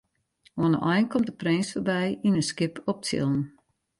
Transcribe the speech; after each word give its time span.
Oan 0.61 0.71
de 0.75 0.79
ein 0.91 1.05
komt 1.11 1.27
de 1.29 1.35
prins 1.41 1.67
foarby 1.73 2.03
yn 2.27 2.39
in 2.39 2.47
skip 2.49 2.75
op 2.91 2.99
tsjillen. 3.01 3.41